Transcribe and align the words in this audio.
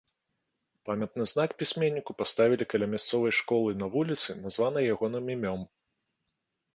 Памятны 0.89 1.25
знак 1.31 1.51
пісьменніку 1.59 2.11
паставілі 2.21 2.67
каля 2.73 2.87
мясцовай 2.95 3.33
школы 3.41 3.75
на 3.81 3.89
вуліцы, 3.97 4.37
названай 4.47 4.83
ягоным 4.95 5.25
імем. 5.39 5.61